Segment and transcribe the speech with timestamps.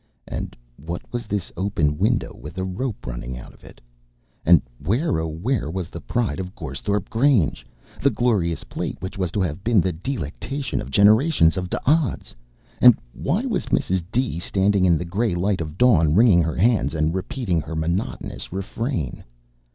[0.27, 3.79] and what was this open window with a rope running out of it?
[4.43, 7.67] And where, O where, was the pride of Goresthorpe Grange,
[8.01, 12.33] the glorious plate which was to have been the delectation of generations of D'Odds?
[12.79, 14.01] And why was Mrs.
[14.11, 14.39] D.
[14.39, 19.23] standing in the gray light of dawn, wringing her hands and repeating her monotonous refrain?